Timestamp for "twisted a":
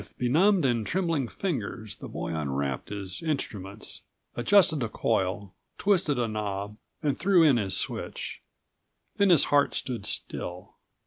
5.77-6.27